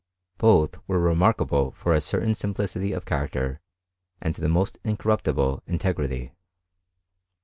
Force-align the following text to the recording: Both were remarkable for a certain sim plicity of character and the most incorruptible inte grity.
Both 0.39 0.79
were 0.87 0.97
remarkable 0.97 1.73
for 1.73 1.93
a 1.93 2.01
certain 2.01 2.33
sim 2.33 2.55
plicity 2.55 2.91
of 2.95 3.05
character 3.05 3.61
and 4.19 4.33
the 4.33 4.49
most 4.49 4.79
incorruptible 4.83 5.61
inte 5.67 5.93
grity. 5.93 6.31